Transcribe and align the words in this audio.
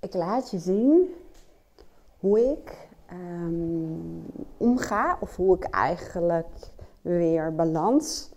ik 0.00 0.14
laat 0.14 0.50
je 0.50 0.58
zien 0.58 1.14
hoe 2.18 2.50
ik 2.50 2.88
ehm, 3.06 4.40
omga 4.56 5.18
of 5.20 5.36
hoe 5.36 5.56
ik 5.56 5.64
eigenlijk 5.64 6.46
weer 7.02 7.54
balans 7.54 8.30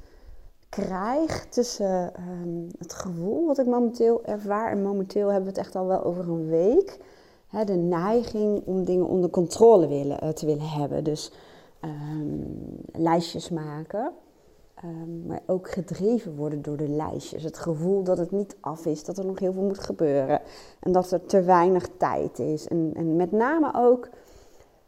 krijg 0.69 1.45
tussen 1.45 2.15
ehm, 2.15 2.77
het 2.77 2.93
gevoel 2.93 3.45
wat 3.45 3.59
ik 3.59 3.65
momenteel 3.65 4.25
ervaar. 4.25 4.71
En 4.71 4.83
momenteel 4.83 5.27
hebben 5.27 5.43
we 5.43 5.49
het 5.49 5.65
echt 5.65 5.75
al 5.75 5.87
wel 5.87 6.03
over 6.03 6.29
een 6.29 6.47
week. 6.47 6.97
Hè, 7.47 7.63
de 7.63 7.75
neiging 7.75 8.61
om 8.65 8.85
dingen 8.85 9.05
onder 9.05 9.29
controle 9.29 9.87
willen, 9.87 10.23
uh, 10.23 10.29
te 10.29 10.45
willen 10.45 10.69
hebben. 10.69 11.03
Dus 11.03 11.31
um, 11.81 12.57
lijstjes 12.91 13.49
maken. 13.49 14.11
Um, 14.85 15.25
maar 15.25 15.41
ook 15.45 15.69
gedreven 15.69 16.35
worden 16.35 16.61
door 16.61 16.77
de 16.77 16.87
lijstjes. 16.87 17.43
Het 17.43 17.57
gevoel 17.57 18.03
dat 18.03 18.17
het 18.17 18.31
niet 18.31 18.55
af 18.59 18.85
is, 18.85 19.03
dat 19.03 19.17
er 19.17 19.25
nog 19.25 19.39
heel 19.39 19.53
veel 19.53 19.63
moet 19.63 19.79
gebeuren. 19.79 20.41
En 20.79 20.91
dat 20.91 21.11
er 21.11 21.25
te 21.25 21.41
weinig 21.41 21.89
tijd 21.97 22.39
is. 22.39 22.67
En, 22.67 22.91
en 22.95 23.15
met 23.15 23.31
name 23.31 23.71
ook 23.75 24.09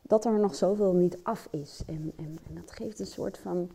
dat 0.01 0.25
er 0.25 0.39
nog 0.39 0.55
zoveel 0.55 0.93
niet 0.93 1.17
af 1.23 1.47
is. 1.51 1.83
En, 1.85 2.13
en, 2.15 2.37
en 2.47 2.55
dat 2.55 2.71
geeft 2.71 2.99
een 2.99 3.05
soort 3.05 3.37
van 3.37 3.69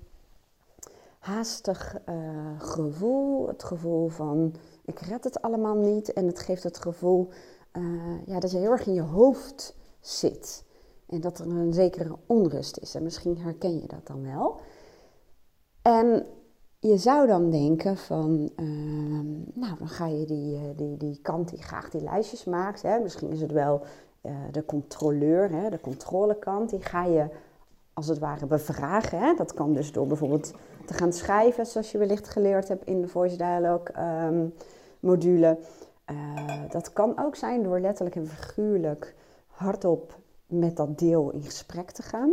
haastig 1.19 1.97
uh, 2.09 2.15
gevoel. 2.59 3.49
Het 3.49 3.65
gevoel 3.65 4.09
van 4.09 4.55
ik 4.85 4.99
red 4.99 5.25
het 5.25 5.43
allemaal 5.43 5.77
niet. 5.77 6.13
En 6.13 6.27
het 6.27 6.39
geeft 6.39 6.63
het 6.63 6.79
gevoel 6.79 7.29
uh, 7.73 8.27
ja, 8.27 8.41
dat 8.41 8.51
je 8.51 8.59
heel 8.59 8.71
erg 8.71 8.87
in 8.87 8.95
je 8.95 9.03
hoofd 9.03 9.77
zit. 10.01 10.65
En 11.07 11.21
dat 11.21 11.39
er 11.39 11.47
een 11.47 11.73
zekere 11.73 12.17
onrust 12.27 12.79
is. 12.79 12.95
En 12.95 13.03
misschien 13.03 13.39
herken 13.39 13.81
je 13.81 13.87
dat 13.87 14.07
dan 14.07 14.23
wel. 14.23 14.61
En 15.89 16.27
je 16.79 16.97
zou 16.97 17.27
dan 17.27 17.51
denken 17.51 17.97
van, 17.97 18.51
uh, 18.57 19.21
nou 19.55 19.79
dan 19.79 19.89
ga 19.89 20.07
je 20.07 20.27
die, 20.27 20.55
uh, 20.55 20.61
die, 20.77 20.97
die 20.97 21.19
kant 21.23 21.49
die 21.49 21.63
graag 21.63 21.91
die 21.91 22.03
lijstjes 22.03 22.45
maakt, 22.45 22.83
hè, 22.83 22.99
misschien 22.99 23.31
is 23.31 23.41
het 23.41 23.53
wel 23.53 23.83
uh, 24.23 24.33
de 24.51 24.65
controleur, 24.65 25.51
hè, 25.51 25.71
de 25.71 25.81
controlekant, 25.81 26.71
die 26.71 26.81
ga 26.81 27.05
je 27.05 27.27
als 27.93 28.09
het 28.09 28.19
ware 28.19 28.47
bevragen. 28.47 29.19
Hè. 29.19 29.35
Dat 29.35 29.55
kan 29.55 29.73
dus 29.73 29.93
door 29.93 30.07
bijvoorbeeld 30.07 30.53
te 30.87 30.95
gaan 30.95 31.13
schrijven, 31.13 31.67
zoals 31.67 31.93
je 31.93 31.99
wellicht 31.99 32.29
geleerd 32.29 32.69
hebt 32.69 32.87
in 32.87 33.01
de 33.01 33.09
Voice 33.09 33.37
Dialogue 33.37 33.95
um, 34.27 34.55
module. 35.01 35.59
dat 36.71 36.93
kan 36.93 37.19
ook 37.19 37.37
zijn 37.37 37.63
door 37.63 37.81
letterlijk 37.81 38.17
en 38.17 38.27
figuurlijk 38.27 39.15
hardop 39.47 40.19
met 40.47 40.77
dat 40.77 40.99
deel 40.99 41.31
in 41.31 41.43
gesprek 41.43 41.91
te 41.91 42.03
gaan. 42.03 42.31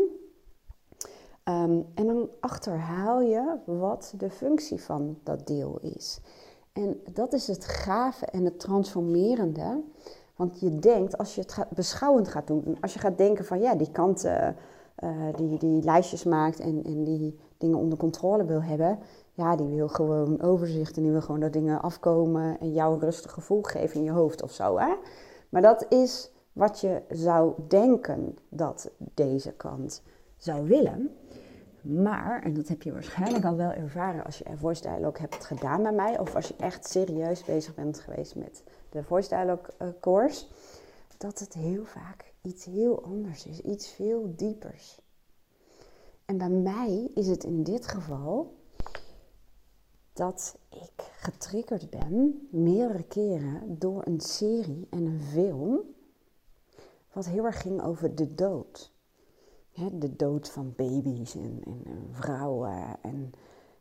Um, 1.49 1.85
en 1.95 2.07
dan 2.07 2.29
achterhaal 2.39 3.21
je 3.21 3.57
wat 3.65 4.13
de 4.17 4.29
functie 4.29 4.81
van 4.81 5.17
dat 5.23 5.47
deel 5.47 5.79
is. 5.81 6.19
En 6.73 7.01
dat 7.13 7.33
is 7.33 7.47
het 7.47 7.65
gave 7.65 8.25
en 8.25 8.45
het 8.45 8.59
transformerende. 8.59 9.83
Want 10.35 10.59
je 10.59 10.79
denkt, 10.79 11.17
als 11.17 11.35
je 11.35 11.41
het 11.41 11.65
beschouwend 11.69 12.27
gaat 12.27 12.47
doen, 12.47 12.77
als 12.81 12.93
je 12.93 12.99
gaat 12.99 13.17
denken 13.17 13.45
van 13.45 13.59
ja, 13.59 13.75
die 13.75 13.91
kant 13.91 14.25
uh, 14.25 14.47
die, 15.35 15.57
die 15.57 15.83
lijstjes 15.83 16.23
maakt 16.23 16.59
en, 16.59 16.83
en 16.83 17.03
die 17.03 17.39
dingen 17.57 17.77
onder 17.77 17.97
controle 17.97 18.45
wil 18.45 18.61
hebben, 18.61 18.99
ja, 19.33 19.55
die 19.55 19.67
wil 19.67 19.87
gewoon 19.87 20.41
overzicht 20.41 20.97
en 20.97 21.03
die 21.03 21.11
wil 21.11 21.21
gewoon 21.21 21.39
dat 21.39 21.53
dingen 21.53 21.81
afkomen 21.81 22.59
en 22.59 22.73
jou 22.73 22.93
een 22.93 22.99
rustig 22.99 23.31
gevoel 23.31 23.61
geven 23.61 23.95
in 23.95 24.03
je 24.03 24.11
hoofd 24.11 24.41
of 24.41 24.51
zo. 24.51 24.77
Hè? 24.77 24.93
Maar 25.49 25.61
dat 25.61 25.85
is 25.89 26.31
wat 26.53 26.79
je 26.79 27.01
zou 27.09 27.53
denken 27.67 28.37
dat 28.49 28.91
deze 29.13 29.51
kant 29.51 30.01
zou 30.37 30.67
willen. 30.67 31.15
Maar, 31.85 32.43
en 32.43 32.53
dat 32.53 32.67
heb 32.67 32.81
je 32.81 32.91
waarschijnlijk 32.91 33.45
al 33.45 33.55
wel 33.55 33.71
ervaren 33.71 34.25
als 34.25 34.37
je 34.37 34.49
een 34.49 34.57
voice 34.57 34.81
dialogue 34.81 35.21
hebt 35.21 35.45
gedaan 35.45 35.83
bij 35.83 35.91
mij, 35.91 36.19
of 36.19 36.35
als 36.35 36.47
je 36.47 36.55
echt 36.57 36.89
serieus 36.89 37.43
bezig 37.43 37.75
bent 37.75 37.99
geweest 37.99 38.35
met 38.35 38.63
de 38.89 39.03
voice 39.03 39.29
dialogue 39.29 39.73
uh, 39.81 39.87
course, 40.01 40.45
dat 41.17 41.39
het 41.39 41.53
heel 41.53 41.85
vaak 41.85 42.33
iets 42.41 42.65
heel 42.65 43.03
anders 43.03 43.45
is, 43.45 43.61
iets 43.61 43.91
veel 43.91 44.33
diepers. 44.35 45.01
En 46.25 46.37
bij 46.37 46.49
mij 46.49 47.11
is 47.13 47.27
het 47.27 47.43
in 47.43 47.63
dit 47.63 47.87
geval 47.87 48.55
dat 50.13 50.57
ik 50.69 51.11
getriggerd 51.19 51.89
ben 51.89 52.47
meerdere 52.51 53.03
keren 53.03 53.79
door 53.79 54.01
een 54.05 54.19
serie 54.19 54.87
en 54.89 55.05
een 55.05 55.21
film 55.21 55.79
wat 57.13 57.25
heel 57.25 57.45
erg 57.45 57.61
ging 57.61 57.83
over 57.83 58.15
de 58.15 58.35
dood. 58.35 58.94
De 59.75 60.15
dood 60.15 60.49
van 60.49 60.73
baby's 60.75 61.35
en, 61.35 61.61
en, 61.65 61.81
en 61.85 62.07
vrouwen. 62.11 62.97
En 63.01 63.33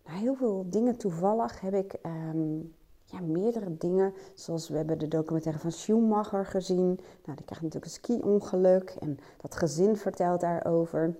nou, 0.04 0.18
heel 0.18 0.34
veel 0.34 0.66
dingen. 0.68 0.96
Toevallig 0.96 1.60
heb 1.60 1.74
ik 1.74 1.96
um, 2.02 2.74
ja, 3.04 3.20
meerdere 3.20 3.76
dingen. 3.76 4.14
Zoals 4.34 4.68
we 4.68 4.76
hebben 4.76 4.98
de 4.98 5.08
documentaire 5.08 5.60
van 5.60 5.72
Schumacher 5.72 6.46
gezien. 6.46 6.86
Nou, 7.24 7.36
die 7.36 7.44
krijgt 7.44 7.62
natuurlijk 7.62 7.84
een 7.84 7.90
ski-ongeluk. 7.90 8.96
En 9.00 9.18
dat 9.40 9.54
gezin 9.54 9.96
vertelt 9.96 10.40
daarover. 10.40 11.16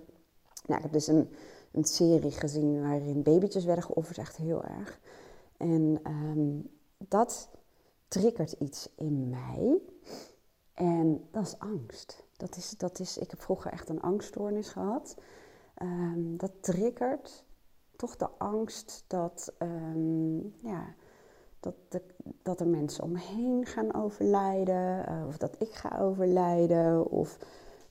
Nou, 0.65 0.77
ik 0.77 0.83
heb 0.83 0.91
dus 0.91 1.07
een, 1.07 1.29
een 1.71 1.85
serie 1.85 2.31
gezien 2.31 2.81
waarin 2.81 3.23
babytjes 3.23 3.65
werden 3.65 3.83
geofferd. 3.83 4.17
Echt 4.17 4.35
heel 4.35 4.63
erg. 4.63 4.99
En 5.57 5.99
um, 6.07 6.69
dat 6.97 7.49
triggert 8.07 8.51
iets 8.51 8.89
in 8.95 9.29
mij. 9.29 9.79
En 10.75 11.27
dat 11.31 11.45
is 11.45 11.59
angst. 11.59 12.23
Dat 12.37 12.55
is, 12.55 12.69
dat 12.69 12.99
is, 12.99 13.17
ik 13.17 13.29
heb 13.29 13.41
vroeger 13.41 13.71
echt 13.71 13.89
een 13.89 14.01
angststoornis 14.01 14.69
gehad. 14.69 15.17
Um, 15.81 16.37
dat 16.37 16.51
triggert 16.59 17.45
toch 17.95 18.15
de 18.15 18.29
angst 18.37 19.03
dat, 19.07 19.53
um, 19.59 20.53
ja, 20.57 20.95
dat, 21.59 21.75
de, 21.89 22.01
dat 22.41 22.59
er 22.59 22.67
mensen 22.67 23.03
om 23.03 23.11
me 23.11 23.19
heen 23.19 23.65
gaan 23.65 23.93
overlijden. 23.93 25.09
Uh, 25.09 25.27
of 25.27 25.37
dat 25.37 25.55
ik 25.61 25.73
ga 25.73 25.97
overlijden. 25.99 27.11
Of 27.11 27.37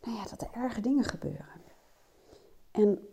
nou 0.03 0.17
ja, 0.17 0.23
dat 0.23 0.41
er 0.41 0.62
erge 0.62 0.81
dingen 0.81 1.05
gebeuren. 1.05 1.62
En 2.71 3.09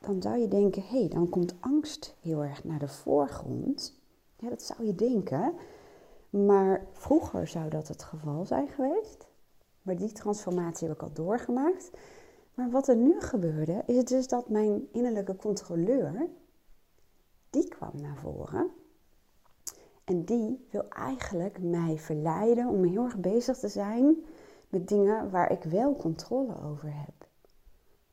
dan 0.00 0.22
zou 0.22 0.38
je 0.38 0.48
denken, 0.48 0.82
hé, 0.82 0.98
hey, 0.98 1.08
dan 1.08 1.28
komt 1.28 1.54
angst 1.60 2.16
heel 2.20 2.44
erg 2.44 2.64
naar 2.64 2.78
de 2.78 2.88
voorgrond. 2.88 4.00
Ja, 4.36 4.48
dat 4.48 4.62
zou 4.62 4.84
je 4.84 4.94
denken. 4.94 5.54
Maar 6.30 6.86
vroeger 6.92 7.48
zou 7.48 7.68
dat 7.68 7.88
het 7.88 8.02
geval 8.02 8.46
zijn 8.46 8.68
geweest. 8.68 9.26
Maar 9.82 9.96
die 9.96 10.12
transformatie 10.12 10.86
heb 10.88 10.96
ik 10.96 11.02
al 11.02 11.12
doorgemaakt. 11.12 11.90
Maar 12.54 12.70
wat 12.70 12.88
er 12.88 12.96
nu 12.96 13.20
gebeurde, 13.20 13.82
is 13.86 14.04
dus 14.04 14.28
dat 14.28 14.48
mijn 14.48 14.88
innerlijke 14.92 15.36
controleur, 15.36 16.28
die 17.50 17.68
kwam 17.68 18.00
naar 18.00 18.16
voren. 18.16 18.70
En 20.04 20.24
die 20.24 20.66
wil 20.70 20.88
eigenlijk 20.88 21.62
mij 21.62 21.98
verleiden 21.98 22.68
om 22.68 22.84
heel 22.84 23.04
erg 23.04 23.18
bezig 23.18 23.58
te 23.58 23.68
zijn 23.68 24.24
met 24.68 24.88
dingen 24.88 25.30
waar 25.30 25.50
ik 25.50 25.62
wel 25.62 25.96
controle 25.96 26.54
over 26.64 26.92
heb. 26.94 27.28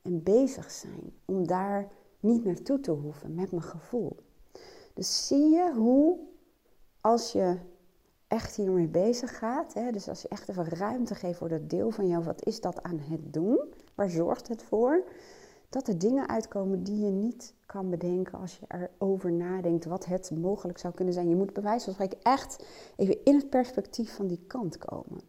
En 0.02 0.24
bezig 0.24 0.72
zijn 0.72 1.14
om 1.26 1.48
daar 1.48 1.92
niet 2.20 2.44
naartoe 2.44 2.80
te 2.80 2.92
hoeven 2.92 3.36
met 3.36 3.52
mijn 3.52 3.64
gevoel. 3.64 4.16
Dus 4.94 5.28
zie 5.28 5.50
je 5.50 5.74
hoe 5.76 6.20
als 7.02 7.32
je 7.32 7.58
echt 8.28 8.56
hiermee 8.56 8.88
bezig 8.88 9.38
gaat. 9.38 9.74
Hè? 9.74 9.92
Dus 9.92 10.10
als 10.10 10.22
je 10.22 10.28
echt 10.28 10.50
even 10.50 10.70
ruimte 10.70 11.16
geeft 11.16 11.38
voor 11.38 11.50
dat 11.50 11.70
deel 11.70 11.92
van 11.92 12.08
jou, 12.08 12.24
wat 12.24 12.46
is 12.46 12.62
dat 12.62 12.84
aan 12.84 13.00
het 13.00 13.34
doen? 13.34 13.60
Waar 13.96 14.10
zorgt 14.10 14.48
het 14.48 14.64
voor? 14.64 15.04
Dat 15.70 15.88
er 15.88 15.98
dingen 15.98 16.30
uitkomen 16.30 16.84
die 16.84 17.06
je 17.06 17.12
niet 17.12 17.54
kan 17.66 17.90
bedenken 17.90 18.40
als 18.40 18.60
je 18.60 18.66
erover 18.68 19.32
nadenkt 19.32 19.86
wat 19.86 20.06
het 20.06 20.32
mogelijk 20.36 20.78
zou 20.78 20.94
kunnen 20.94 21.14
zijn. 21.14 21.30
Je 21.30 21.36
moet 21.36 21.54
bij 21.54 21.64
wijze 21.64 21.86
van 21.86 21.94
spreken 21.94 22.20
echt 22.22 22.66
even 22.96 23.24
in 23.24 23.36
het 23.36 23.50
perspectief 23.50 24.16
van 24.16 24.28
die 24.28 24.44
kant 24.48 24.78
komen. 24.78 25.22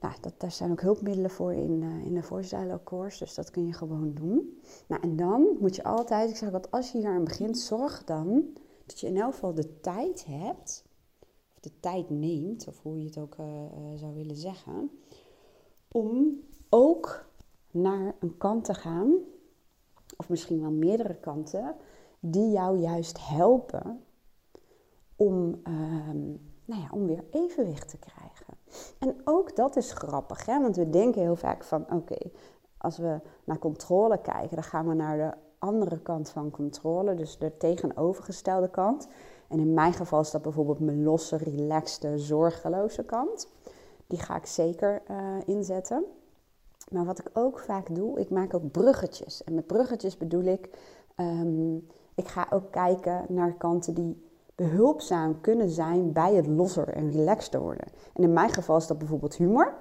Nou, 0.00 0.14
dat, 0.20 0.34
daar 0.36 0.52
zijn 0.52 0.70
ook 0.70 0.80
hulpmiddelen 0.80 1.30
voor 1.30 1.52
in, 1.52 1.82
uh, 1.82 2.06
in 2.06 2.14
de 2.14 2.22
Voice 2.22 2.78
dus 3.18 3.34
dat 3.34 3.50
kun 3.50 3.66
je 3.66 3.72
gewoon 3.72 4.14
doen. 4.14 4.60
Nou, 4.86 5.02
en 5.02 5.16
dan 5.16 5.46
moet 5.60 5.76
je 5.76 5.82
altijd, 5.84 6.30
ik 6.30 6.36
zeg 6.36 6.50
dat 6.50 6.70
als 6.70 6.92
je 6.92 6.98
hier 6.98 7.08
aan 7.08 7.24
begint, 7.24 7.58
zorg 7.58 8.04
dan 8.04 8.44
dat 8.88 9.00
je 9.00 9.06
in 9.06 9.16
elk 9.16 9.32
geval 9.32 9.54
de 9.54 9.80
tijd 9.80 10.24
hebt, 10.26 10.84
of 11.54 11.60
de 11.60 11.80
tijd 11.80 12.10
neemt, 12.10 12.68
of 12.68 12.82
hoe 12.82 12.98
je 12.98 13.04
het 13.04 13.18
ook 13.18 13.36
uh, 13.40 13.46
zou 13.94 14.14
willen 14.14 14.36
zeggen, 14.36 14.90
om 15.88 16.40
ook 16.68 17.26
naar 17.70 18.14
een 18.20 18.36
kant 18.36 18.64
te 18.64 18.74
gaan, 18.74 19.14
of 20.16 20.28
misschien 20.28 20.60
wel 20.60 20.70
meerdere 20.70 21.14
kanten, 21.14 21.76
die 22.20 22.50
jou 22.50 22.78
juist 22.78 23.28
helpen 23.28 24.00
om, 25.16 25.60
uh, 25.68 26.10
nou 26.64 26.80
ja, 26.82 26.88
om 26.90 27.06
weer 27.06 27.24
evenwicht 27.30 27.88
te 27.88 27.98
krijgen. 27.98 28.56
En 28.98 29.16
ook 29.24 29.56
dat 29.56 29.76
is 29.76 29.92
grappig, 29.92 30.46
hè? 30.46 30.60
want 30.60 30.76
we 30.76 30.90
denken 30.90 31.22
heel 31.22 31.36
vaak 31.36 31.64
van, 31.64 31.92
oké, 31.92 32.30
als 32.78 32.98
we 32.98 33.20
naar 33.44 33.58
controle 33.58 34.20
kijken, 34.20 34.54
dan 34.54 34.64
gaan 34.64 34.88
we 34.88 34.94
naar 34.94 35.16
de 35.16 35.47
andere 35.58 35.98
kant 35.98 36.30
van 36.30 36.50
controle, 36.50 37.14
dus 37.14 37.38
de 37.38 37.56
tegenovergestelde 37.56 38.70
kant. 38.70 39.08
En 39.48 39.58
in 39.58 39.74
mijn 39.74 39.92
geval 39.92 40.20
is 40.20 40.30
dat 40.30 40.42
bijvoorbeeld 40.42 40.80
mijn 40.80 41.02
losse, 41.02 41.36
relaxte, 41.36 42.18
zorgeloze 42.18 43.04
kant. 43.04 43.48
Die 44.06 44.18
ga 44.18 44.36
ik 44.36 44.46
zeker 44.46 45.02
uh, 45.10 45.16
inzetten. 45.46 46.04
Maar 46.90 47.04
wat 47.04 47.18
ik 47.18 47.30
ook 47.32 47.58
vaak 47.58 47.94
doe, 47.94 48.20
ik 48.20 48.30
maak 48.30 48.54
ook 48.54 48.70
bruggetjes. 48.70 49.44
En 49.44 49.54
met 49.54 49.66
bruggetjes 49.66 50.16
bedoel 50.16 50.42
ik, 50.44 50.70
um, 51.16 51.86
ik 52.14 52.28
ga 52.28 52.46
ook 52.50 52.70
kijken 52.70 53.24
naar 53.28 53.54
kanten 53.54 53.94
die 53.94 54.26
behulpzaam 54.54 55.40
kunnen 55.40 55.68
zijn 55.68 56.12
bij 56.12 56.34
het 56.34 56.46
losser 56.46 56.88
en 56.88 57.10
relaxter 57.10 57.60
worden. 57.60 57.86
En 58.14 58.22
in 58.22 58.32
mijn 58.32 58.50
geval 58.50 58.76
is 58.76 58.86
dat 58.86 58.98
bijvoorbeeld 58.98 59.36
humor. 59.36 59.74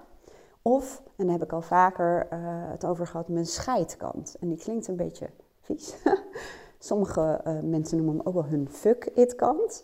Of, 0.62 1.02
en 1.16 1.26
daar 1.26 1.34
heb 1.34 1.44
ik 1.44 1.54
al 1.54 1.62
vaker 1.62 2.28
uh, 2.34 2.40
het 2.72 2.86
over 2.86 3.08
gehad, 3.08 3.28
mijn 3.28 3.46
scheidkant. 3.46 4.36
En 4.40 4.48
die 4.48 4.58
klinkt 4.58 4.88
een 4.88 4.96
beetje 4.96 5.30
Sommige 6.80 7.42
uh, 7.48 7.60
mensen 7.62 7.98
noemen 7.98 8.18
hem 8.18 8.28
ook 8.28 8.34
wel 8.34 8.46
hun 8.46 8.70
fuck-it-kant. 8.70 9.84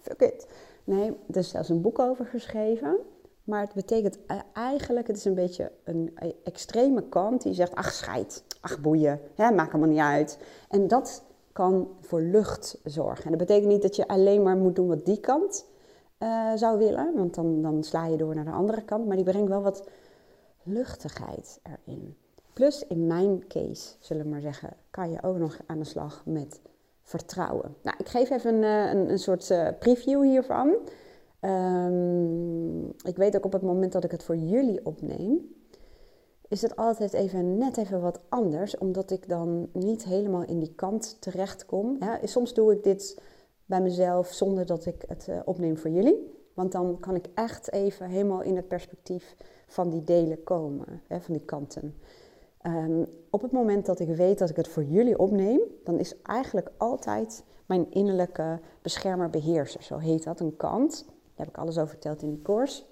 Fuck 0.00 0.20
it. 0.20 0.46
Nee, 0.84 1.16
er 1.30 1.36
is 1.36 1.48
zelfs 1.48 1.68
een 1.68 1.80
boek 1.80 1.98
over 1.98 2.26
geschreven. 2.26 2.98
Maar 3.44 3.60
het 3.60 3.74
betekent 3.74 4.18
e-, 4.26 4.40
eigenlijk, 4.52 5.06
het 5.06 5.16
is 5.16 5.24
een 5.24 5.34
beetje 5.34 5.72
een 5.84 6.12
e-, 6.14 6.32
extreme 6.44 7.08
kant 7.08 7.42
die 7.42 7.54
zegt, 7.54 7.74
ach 7.74 7.92
scheid, 7.92 8.44
ach 8.60 8.80
boeien, 8.80 9.20
hè, 9.34 9.50
maakt 9.50 9.72
allemaal 9.72 9.90
niet 9.90 10.00
uit. 10.00 10.38
En 10.68 10.88
dat 10.88 11.22
kan 11.52 11.88
voor 12.00 12.20
lucht 12.20 12.80
zorgen. 12.84 13.24
En 13.24 13.30
dat 13.30 13.46
betekent 13.46 13.72
niet 13.72 13.82
dat 13.82 13.96
je 13.96 14.08
alleen 14.08 14.42
maar 14.42 14.56
moet 14.56 14.76
doen 14.76 14.88
wat 14.88 15.04
die 15.04 15.20
kant 15.20 15.66
uh, 16.18 16.52
zou 16.54 16.78
willen, 16.78 17.14
want 17.14 17.34
dan, 17.34 17.62
dan 17.62 17.84
sla 17.84 18.06
je 18.06 18.16
door 18.16 18.34
naar 18.34 18.44
de 18.44 18.50
andere 18.50 18.82
kant. 18.82 19.06
Maar 19.06 19.16
die 19.16 19.24
brengt 19.24 19.48
wel 19.48 19.62
wat 19.62 19.88
luchtigheid 20.62 21.60
erin. 21.62 22.16
Plus 22.52 22.86
in 22.86 23.06
mijn 23.06 23.46
case, 23.48 23.94
zullen 24.00 24.24
we 24.24 24.28
maar 24.28 24.40
zeggen, 24.40 24.76
kan 24.90 25.10
je 25.10 25.22
ook 25.22 25.38
nog 25.38 25.58
aan 25.66 25.78
de 25.78 25.84
slag 25.84 26.22
met 26.26 26.60
vertrouwen. 27.02 27.74
Nou, 27.82 27.96
ik 27.98 28.08
geef 28.08 28.30
even 28.30 28.54
een, 28.54 28.64
eh, 28.64 29.00
een, 29.00 29.10
een 29.10 29.18
soort 29.18 29.50
uh, 29.50 29.68
preview 29.78 30.22
hiervan. 30.22 30.76
Um, 31.40 32.86
ik 32.88 33.16
weet 33.16 33.36
ook 33.36 33.44
op 33.44 33.52
het 33.52 33.62
moment 33.62 33.92
dat 33.92 34.04
ik 34.04 34.10
het 34.10 34.22
voor 34.22 34.36
jullie 34.36 34.86
opneem, 34.86 35.54
is 36.48 36.62
het 36.62 36.76
altijd 36.76 37.12
even 37.12 37.58
net 37.58 37.76
even 37.76 38.00
wat 38.00 38.20
anders, 38.28 38.78
omdat 38.78 39.10
ik 39.10 39.28
dan 39.28 39.68
niet 39.72 40.04
helemaal 40.04 40.44
in 40.44 40.58
die 40.58 40.74
kant 40.74 41.16
terechtkom. 41.20 41.96
Ja, 42.00 42.18
soms 42.24 42.54
doe 42.54 42.72
ik 42.72 42.82
dit 42.82 43.22
bij 43.64 43.80
mezelf 43.80 44.28
zonder 44.28 44.66
dat 44.66 44.86
ik 44.86 45.04
het 45.08 45.26
uh, 45.30 45.40
opneem 45.44 45.78
voor 45.78 45.90
jullie. 45.90 46.40
Want 46.54 46.72
dan 46.72 47.00
kan 47.00 47.14
ik 47.14 47.26
echt 47.34 47.72
even 47.72 48.06
helemaal 48.06 48.42
in 48.42 48.56
het 48.56 48.68
perspectief 48.68 49.36
van 49.66 49.90
die 49.90 50.04
delen 50.04 50.42
komen, 50.42 51.02
hè, 51.08 51.20
van 51.20 51.34
die 51.34 51.44
kanten. 51.44 51.94
Um, 52.66 53.06
op 53.30 53.42
het 53.42 53.52
moment 53.52 53.86
dat 53.86 54.00
ik 54.00 54.08
weet 54.08 54.38
dat 54.38 54.50
ik 54.50 54.56
het 54.56 54.68
voor 54.68 54.84
jullie 54.84 55.18
opneem, 55.18 55.60
dan 55.84 55.98
is 55.98 56.22
eigenlijk 56.22 56.70
altijd 56.76 57.44
mijn 57.66 57.90
innerlijke 57.90 58.60
beschermer 58.82 59.30
beheerser, 59.30 59.82
zo 59.82 59.98
heet 59.98 60.24
dat, 60.24 60.40
een 60.40 60.56
kant. 60.56 61.04
Daar 61.06 61.46
heb 61.46 61.48
ik 61.48 61.58
alles 61.58 61.78
over 61.78 61.88
verteld 61.88 62.22
in 62.22 62.30
die 62.30 62.42
course. 62.42 62.82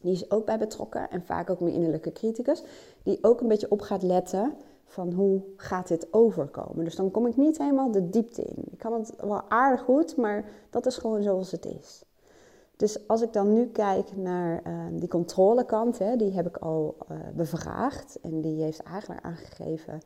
Die 0.00 0.12
is 0.12 0.30
ook 0.30 0.44
bij 0.44 0.58
betrokken 0.58 1.10
en 1.10 1.22
vaak 1.22 1.50
ook 1.50 1.60
mijn 1.60 1.74
innerlijke 1.74 2.12
criticus, 2.12 2.62
die 3.02 3.18
ook 3.22 3.40
een 3.40 3.48
beetje 3.48 3.70
op 3.70 3.80
gaat 3.80 4.02
letten 4.02 4.54
van 4.84 5.12
hoe 5.12 5.42
gaat 5.56 5.88
dit 5.88 6.06
overkomen. 6.10 6.84
Dus 6.84 6.96
dan 6.96 7.10
kom 7.10 7.26
ik 7.26 7.36
niet 7.36 7.58
helemaal 7.58 7.90
de 7.90 8.08
diepte 8.10 8.42
in. 8.42 8.64
Ik 8.70 8.78
kan 8.78 8.92
het 8.92 9.12
wel 9.20 9.42
aardig 9.48 9.80
goed, 9.80 10.16
maar 10.16 10.44
dat 10.70 10.86
is 10.86 10.96
gewoon 10.96 11.22
zoals 11.22 11.50
het 11.50 11.64
is. 11.64 12.04
Dus 12.80 13.08
als 13.08 13.22
ik 13.22 13.32
dan 13.32 13.52
nu 13.52 13.66
kijk 13.66 14.16
naar 14.16 14.62
uh, 14.66 14.86
die 14.92 15.08
controlekant, 15.08 15.98
hè, 15.98 16.16
die 16.16 16.32
heb 16.32 16.46
ik 16.46 16.56
al 16.56 16.96
uh, 17.10 17.18
bevraagd. 17.34 18.18
En 18.20 18.40
die 18.40 18.62
heeft 18.62 18.82
eigenlijk 18.82 19.24
aangegeven 19.24 20.00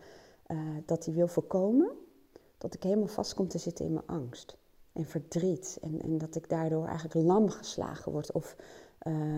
uh, 0.46 0.58
dat 0.86 1.04
hij 1.04 1.14
wil 1.14 1.26
voorkomen 1.26 1.90
dat 2.58 2.74
ik 2.74 2.82
helemaal 2.82 3.06
vast 3.06 3.34
kom 3.34 3.48
te 3.48 3.58
zitten 3.58 3.84
in 3.84 3.92
mijn 3.92 4.06
angst 4.06 4.56
en 4.92 5.04
verdriet. 5.04 5.78
En, 5.82 6.00
en 6.02 6.18
dat 6.18 6.34
ik 6.34 6.48
daardoor 6.48 6.86
eigenlijk 6.86 7.26
lam 7.26 7.48
geslagen 7.48 8.12
word. 8.12 8.32
Of 8.32 8.56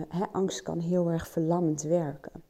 hè, 0.07 0.25
angst 0.31 0.61
kan 0.61 0.79
heel 0.79 1.11
erg 1.11 1.27
verlammend 1.27 1.81
werken. 1.81 2.43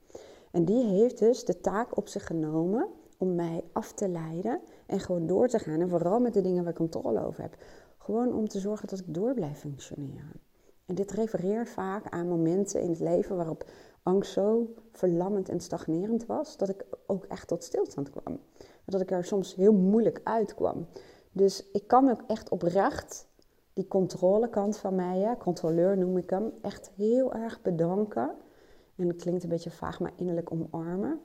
En 0.52 0.66
die 0.66 0.86
heeft 0.86 1.20
dus 1.20 1.46
de 1.46 1.62
taak 1.62 1.98
op 1.98 2.08
zich 2.08 2.26
genomen 2.26 2.88
om 3.18 3.36
mij 3.36 3.64
af 3.72 3.92
te 3.92 4.08
leiden 4.08 4.60
en 4.86 5.00
gewoon 5.00 5.28
door 5.28 5.48
te 5.48 5.60
gaan. 5.60 5.82
En 5.82 5.90
vooral 5.90 6.20
met 6.20 6.34
de 6.34 6.42
dingen 6.42 6.64
waar 6.64 6.72
ik 6.72 6.78
controle 6.78 7.26
over 7.26 7.42
heb. 7.42 7.56
Gewoon 7.98 8.34
om 8.34 8.48
te 8.48 8.60
zorgen 8.60 8.88
dat 8.88 9.00
ik 9.00 9.14
door 9.14 9.34
blijf 9.34 9.60
functioneren. 9.60 10.47
En 10.88 10.96
dit 10.96 11.12
refereert 11.12 11.70
vaak 11.70 12.10
aan 12.10 12.28
momenten 12.28 12.82
in 12.82 12.90
het 12.90 13.00
leven 13.00 13.36
waarop 13.36 13.70
angst 14.04 14.32
zo 14.32 14.74
verlammend 14.92 15.50
en 15.50 15.60
stagnerend 15.60 16.26
was, 16.26 16.58
dat 16.58 16.70
ik 16.70 16.86
ook 17.08 17.26
echt 17.26 17.48
tot 17.48 17.64
stilstand 17.64 18.10
kwam. 18.10 18.40
Dat 18.86 19.02
ik 19.02 19.12
er 19.12 19.26
soms 19.26 19.56
heel 19.56 19.74
moeilijk 19.74 20.22
uitkwam. 20.24 20.88
Dus 21.32 21.68
ik 21.72 21.88
kan 21.88 22.10
ook 22.10 22.24
echt 22.28 22.50
oprecht 22.50 23.28
die 23.74 23.88
controlekant 23.88 24.78
van 24.78 24.96
mij, 24.96 25.18
ja, 25.20 25.36
controleur 25.36 25.98
noem 25.98 26.18
ik 26.18 26.30
hem, 26.30 26.52
echt 26.62 26.92
heel 26.96 27.34
erg 27.34 27.62
bedanken. 27.62 28.36
En 28.96 29.08
dat 29.08 29.16
klinkt 29.16 29.44
een 29.44 29.50
beetje 29.50 29.72
vaag, 29.72 30.00
maar 30.00 30.14
innerlijk 30.16 30.52
omarmen. 30.52 31.20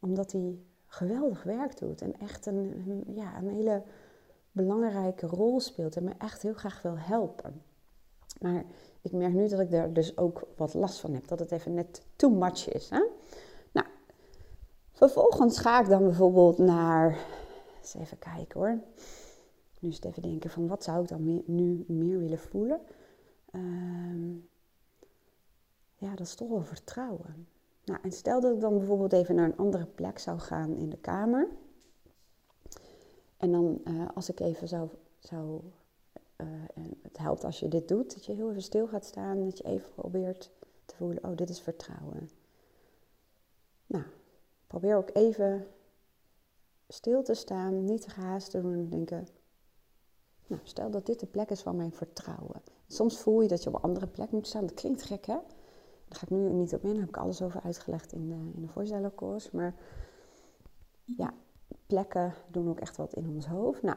Omdat 0.00 0.32
hij 0.32 0.58
geweldig 0.86 1.42
werk 1.42 1.78
doet 1.78 2.02
en 2.02 2.18
echt 2.18 2.46
een, 2.46 2.56
een, 2.56 3.14
ja, 3.14 3.38
een 3.38 3.48
hele 3.48 3.82
belangrijke 4.52 5.26
rol 5.26 5.60
speelt 5.60 5.96
en 5.96 6.04
me 6.04 6.12
echt 6.18 6.42
heel 6.42 6.54
graag 6.54 6.82
wil 6.82 6.98
helpen. 6.98 7.62
Maar 8.38 8.64
ik 9.00 9.12
merk 9.12 9.32
nu 9.32 9.48
dat 9.48 9.60
ik 9.60 9.70
daar 9.70 9.92
dus 9.92 10.16
ook 10.16 10.42
wat 10.56 10.74
last 10.74 11.00
van 11.00 11.14
heb. 11.14 11.28
Dat 11.28 11.38
het 11.38 11.52
even 11.52 11.74
net 11.74 12.02
too 12.16 12.30
much 12.30 12.68
is. 12.68 12.90
Hè? 12.90 13.02
Nou, 13.72 13.86
vervolgens 14.90 15.58
ga 15.58 15.80
ik 15.80 15.88
dan 15.88 16.04
bijvoorbeeld 16.04 16.58
naar... 16.58 17.18
Eens 17.78 17.94
even 17.94 18.18
kijken 18.18 18.60
hoor. 18.60 18.78
Nu 19.80 19.88
is 19.88 19.96
het 19.96 20.04
even 20.04 20.22
denken 20.22 20.50
van 20.50 20.66
wat 20.66 20.84
zou 20.84 21.02
ik 21.02 21.08
dan 21.08 21.42
nu 21.46 21.84
meer 21.86 22.18
willen 22.18 22.38
voelen? 22.38 22.80
Uh, 23.52 24.36
ja, 25.96 26.10
dat 26.10 26.26
is 26.26 26.34
toch 26.34 26.48
wel 26.48 26.64
vertrouwen. 26.64 27.48
Nou, 27.84 28.00
en 28.02 28.12
stel 28.12 28.40
dat 28.40 28.54
ik 28.54 28.60
dan 28.60 28.78
bijvoorbeeld 28.78 29.12
even 29.12 29.34
naar 29.34 29.44
een 29.44 29.56
andere 29.56 29.86
plek 29.86 30.18
zou 30.18 30.38
gaan 30.38 30.76
in 30.76 30.90
de 30.90 30.98
kamer. 30.98 31.48
En 33.36 33.52
dan 33.52 33.80
uh, 33.84 34.08
als 34.14 34.28
ik 34.28 34.40
even 34.40 34.68
zou, 34.68 34.88
zou 35.18 35.60
helpt 37.20 37.44
als 37.44 37.60
je 37.60 37.68
dit 37.68 37.88
doet, 37.88 38.14
dat 38.14 38.24
je 38.24 38.32
heel 38.32 38.50
even 38.50 38.62
stil 38.62 38.86
gaat 38.86 39.04
staan, 39.04 39.44
dat 39.44 39.58
je 39.58 39.64
even 39.64 39.92
probeert 39.94 40.50
te 40.84 40.96
voelen, 40.96 41.24
oh, 41.24 41.36
dit 41.36 41.48
is 41.48 41.60
vertrouwen. 41.60 42.30
Nou, 43.86 44.04
probeer 44.66 44.96
ook 44.96 45.10
even 45.12 45.66
stil 46.88 47.22
te 47.22 47.34
staan, 47.34 47.84
niet 47.84 48.02
te 48.02 48.10
gehaast 48.10 48.50
te 48.50 48.60
doen 48.60 48.74
en 48.74 48.88
denken, 48.88 49.28
nou, 50.46 50.60
stel 50.64 50.90
dat 50.90 51.06
dit 51.06 51.20
de 51.20 51.26
plek 51.26 51.50
is 51.50 51.62
van 51.62 51.76
mijn 51.76 51.92
vertrouwen. 51.92 52.62
Soms 52.86 53.18
voel 53.18 53.40
je 53.40 53.48
dat 53.48 53.62
je 53.62 53.68
op 53.68 53.74
een 53.74 53.82
andere 53.82 54.06
plek 54.06 54.30
moet 54.30 54.46
staan, 54.46 54.66
dat 54.66 54.74
klinkt 54.74 55.02
gek 55.02 55.26
hè? 55.26 55.38
Daar 56.08 56.18
ga 56.18 56.22
ik 56.22 56.30
nu 56.30 56.52
niet 56.52 56.74
op 56.74 56.82
in, 56.82 56.90
daar 56.90 57.00
heb 57.00 57.08
ik 57.08 57.16
alles 57.16 57.42
over 57.42 57.60
uitgelegd 57.60 58.12
in 58.12 58.28
de, 58.28 58.34
in 58.34 58.70
de. 59.12 59.48
Maar 59.52 59.74
ja, 61.04 61.34
plekken 61.86 62.34
doen 62.50 62.68
ook 62.68 62.80
echt 62.80 62.96
wat 62.96 63.14
in 63.14 63.28
ons 63.28 63.46
hoofd. 63.46 63.82
Nou, 63.82 63.96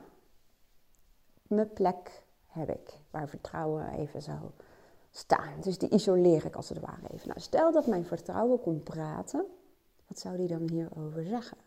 mijn 1.48 1.74
plek 1.74 2.23
heb 2.54 2.70
ik, 2.70 3.00
waar 3.12 3.30
vertrouwen 3.30 3.90
even 3.90 4.22
zou 4.22 4.40
staan. 5.12 5.62
Dus 5.62 5.78
die 5.78 5.90
isoleer 5.90 6.46
ik 6.46 6.56
als 6.56 6.70
het 6.70 6.80
ware 6.80 7.10
even. 7.14 7.28
Nou, 7.28 7.40
stel 7.40 7.72
dat 7.72 7.88
mijn 7.88 8.06
vertrouwen 8.06 8.60
kon 8.60 8.84
praten, 8.84 9.46
wat 10.08 10.20
zou 10.20 10.38
die 10.38 10.48
dan 10.48 10.70
hierover 10.70 11.26
zeggen? 11.26 11.58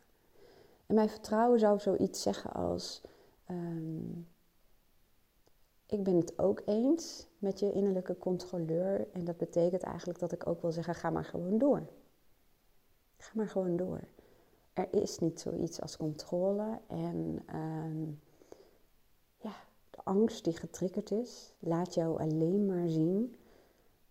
En 0.86 0.94
mijn 0.94 1.08
vertrouwen 1.08 1.58
zou 1.58 1.78
zoiets 1.78 2.22
zeggen 2.22 2.52
als: 2.52 3.02
um, 3.50 4.28
Ik 5.86 6.02
ben 6.02 6.16
het 6.16 6.38
ook 6.38 6.62
eens 6.64 7.26
met 7.38 7.58
je 7.58 7.72
innerlijke 7.72 8.18
controleur. 8.18 9.06
En 9.12 9.24
dat 9.24 9.36
betekent 9.36 9.82
eigenlijk 9.82 10.18
dat 10.18 10.32
ik 10.32 10.46
ook 10.46 10.60
wil 10.60 10.72
zeggen: 10.72 10.94
Ga 10.94 11.10
maar 11.10 11.24
gewoon 11.24 11.58
door. 11.58 11.86
Ga 13.16 13.32
maar 13.34 13.48
gewoon 13.48 13.76
door. 13.76 14.00
Er 14.72 14.88
is 14.90 15.18
niet 15.18 15.40
zoiets 15.40 15.80
als 15.80 15.96
controle. 15.96 16.80
En 16.86 17.44
um, 17.54 18.20
angst 20.06 20.44
die 20.44 20.56
getriggerd 20.56 21.10
is, 21.10 21.52
laat 21.58 21.94
jou 21.94 22.20
alleen 22.20 22.66
maar 22.66 22.88
zien 22.88 23.36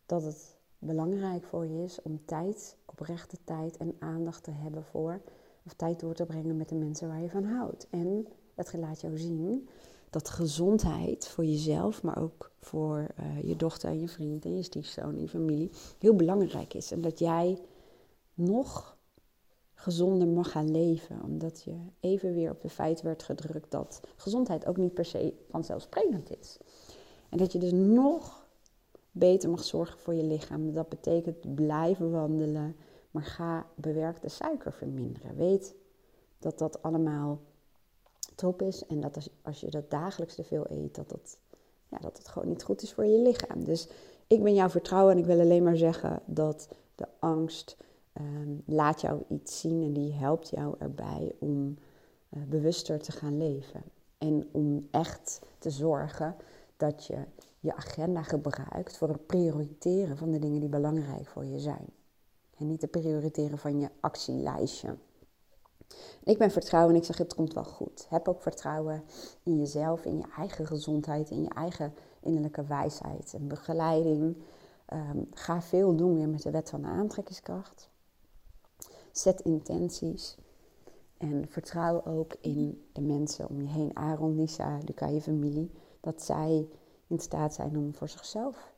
dat 0.05 0.23
het 0.23 0.57
belangrijk 0.79 1.43
voor 1.43 1.67
je 1.67 1.83
is 1.83 2.01
om 2.01 2.25
tijd, 2.25 2.77
oprechte 2.85 3.37
tijd 3.43 3.77
en 3.77 3.95
aandacht 3.99 4.43
te 4.43 4.51
hebben 4.51 4.83
voor, 4.83 5.21
of 5.65 5.73
tijd 5.73 5.99
door 5.99 6.13
te 6.13 6.25
brengen 6.25 6.57
met 6.57 6.69
de 6.69 6.75
mensen 6.75 7.07
waar 7.07 7.21
je 7.21 7.29
van 7.29 7.43
houdt. 7.43 7.87
En 7.89 8.27
het 8.55 8.73
laat 8.73 9.01
jou 9.01 9.17
zien 9.17 9.67
dat 10.09 10.29
gezondheid 10.29 11.27
voor 11.27 11.45
jezelf, 11.45 12.03
maar 12.03 12.21
ook 12.21 12.51
voor 12.59 13.07
uh, 13.19 13.43
je 13.43 13.55
dochter 13.55 13.89
en 13.89 13.99
je 13.99 14.07
vriend 14.07 14.45
en 14.45 14.55
je 14.55 14.63
stiefzoon 14.63 15.15
en 15.15 15.21
je 15.21 15.27
familie 15.27 15.71
heel 15.99 16.15
belangrijk 16.15 16.73
is. 16.73 16.91
En 16.91 17.01
dat 17.01 17.19
jij 17.19 17.59
nog 18.33 18.94
gezonder 19.75 20.27
mag 20.27 20.51
gaan 20.51 20.71
leven. 20.71 21.21
Omdat 21.23 21.63
je 21.63 21.75
even 21.99 22.33
weer 22.33 22.51
op 22.51 22.61
de 22.61 22.69
feit 22.69 23.01
werd 23.01 23.23
gedrukt 23.23 23.71
dat 23.71 24.01
gezondheid 24.15 24.65
ook 24.65 24.77
niet 24.77 24.93
per 24.93 25.05
se 25.05 25.33
vanzelfsprekend 25.49 26.39
is. 26.39 26.57
En 27.29 27.37
dat 27.37 27.51
je 27.51 27.59
dus 27.59 27.71
nog 27.71 28.45
beter 29.11 29.49
mag 29.49 29.63
zorgen 29.63 29.99
voor 29.99 30.13
je 30.13 30.23
lichaam. 30.23 30.73
Dat 30.73 30.89
betekent 30.89 31.55
blijven 31.55 32.11
wandelen, 32.11 32.75
maar 33.11 33.23
ga 33.23 33.65
bewerkte 33.75 34.29
suiker 34.29 34.73
verminderen. 34.73 35.35
Weet 35.35 35.75
dat 36.39 36.57
dat 36.57 36.81
allemaal 36.81 37.39
top 38.35 38.61
is 38.61 38.85
en 38.85 39.01
dat 39.01 39.29
als, 39.41 39.59
je 39.59 39.69
dat 39.69 39.89
dagelijks 39.89 40.35
te 40.35 40.43
veel 40.43 40.65
eet, 40.69 40.95
dat 40.95 41.09
dat, 41.09 41.37
ja, 41.87 41.97
dat 41.97 42.27
gewoon 42.27 42.47
niet 42.47 42.63
goed 42.63 42.81
is 42.81 42.93
voor 42.93 43.05
je 43.05 43.21
lichaam. 43.21 43.63
Dus 43.63 43.87
ik 44.27 44.43
ben 44.43 44.53
jouw 44.53 44.69
vertrouwen 44.69 45.13
en 45.13 45.19
ik 45.19 45.25
wil 45.25 45.39
alleen 45.39 45.63
maar 45.63 45.77
zeggen 45.77 46.21
dat 46.25 46.67
de 46.95 47.07
angst 47.19 47.77
um, 48.21 48.63
laat 48.65 49.01
jou 49.01 49.23
iets 49.29 49.59
zien 49.59 49.83
en 49.83 49.93
die 49.93 50.13
helpt 50.13 50.49
jou 50.49 50.75
erbij 50.79 51.35
om 51.39 51.77
uh, 52.29 52.43
bewuster 52.43 52.99
te 52.99 53.11
gaan 53.11 53.37
leven. 53.37 53.83
En 54.17 54.49
om 54.51 54.87
echt 54.91 55.41
te 55.57 55.69
zorgen 55.69 56.35
dat 56.77 57.05
je 57.05 57.17
je 57.59 57.75
agenda 57.75 58.23
gebruikt 58.23 58.97
voor 58.97 59.07
het 59.07 59.25
prioriteren 59.25 60.17
van 60.17 60.31
de 60.31 60.39
dingen 60.39 60.59
die 60.59 60.69
belangrijk 60.69 61.27
voor 61.27 61.45
je 61.45 61.59
zijn. 61.59 61.85
En 62.57 62.67
niet 62.67 62.81
het 62.81 62.91
prioriteren 62.91 63.57
van 63.57 63.79
je 63.79 63.89
actielijstje. 63.99 64.95
Ik 66.23 66.37
ben 66.37 66.51
vertrouwen 66.51 66.93
en 66.93 66.99
ik 66.99 67.05
zeg 67.05 67.17
het 67.17 67.33
komt 67.33 67.53
wel 67.53 67.63
goed. 67.63 68.05
Heb 68.09 68.27
ook 68.27 68.41
vertrouwen 68.41 69.03
in 69.43 69.57
jezelf, 69.57 70.05
in 70.05 70.17
je 70.17 70.25
eigen 70.37 70.67
gezondheid, 70.67 71.29
in 71.29 71.41
je 71.41 71.49
eigen 71.49 71.93
innerlijke 72.19 72.65
wijsheid 72.65 73.33
en 73.33 73.47
begeleiding. 73.47 74.37
Ehm, 74.85 75.17
ga 75.31 75.61
veel 75.61 75.95
doen 75.95 76.15
weer 76.15 76.29
met 76.29 76.41
de 76.41 76.51
wet 76.51 76.69
van 76.69 76.81
de 76.81 76.87
aantrekkingskracht. 76.87 77.89
Zet 79.17 79.41
intenties. 79.41 80.37
En 81.17 81.47
vertrouw 81.49 82.05
ook 82.05 82.35
in 82.41 82.85
de 82.91 83.01
mensen 83.01 83.49
om 83.49 83.61
je 83.61 83.67
heen. 83.67 83.97
Aaron, 83.97 84.35
Lisa, 84.35 84.77
Luca, 84.85 85.07
je 85.07 85.21
familie. 85.21 85.71
Dat 85.99 86.23
zij 86.23 86.67
in 87.07 87.19
staat 87.19 87.53
zijn 87.53 87.77
om 87.77 87.95
voor 87.95 88.09
zichzelf 88.09 88.73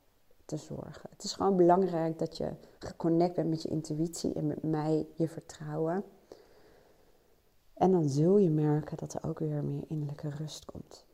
te 0.46 0.58
zorgen. 0.58 1.10
Het 1.10 1.24
is 1.24 1.34
gewoon 1.34 1.56
belangrijk 1.56 2.20
dat 2.20 2.38
je 2.38 2.52
geconnect 2.80 3.36
bent 3.36 3.50
met 3.50 3.62
je 3.62 3.70
intuïtie 3.70 4.34
en 4.34 4.48
met 4.48 4.64
mij, 4.64 5.08
je 5.14 5.28
vertrouwen. 5.28 6.04
En 7.74 7.92
dan 7.92 8.10
zul 8.10 8.38
je 8.38 8.50
merken 8.50 8.98
dat 8.98 9.14
er 9.14 9.30
ook 9.30 9.40
weer 9.40 9.64
meer 9.64 9.84
innerlijke 9.88 10.30
rust 10.30 10.66
komt. 10.66 11.06